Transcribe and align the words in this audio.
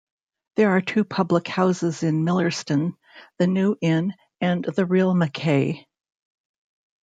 There 0.55 0.71
are 0.71 0.81
two 0.81 1.03
public 1.03 1.47
houses 1.47 2.01
in 2.01 2.25
Millerston; 2.25 2.95
The 3.37 3.45
New 3.45 3.75
Inn 3.81 4.15
and 4.41 4.63
The 4.65 4.87
Real 4.87 5.13
MacKay. 5.13 5.85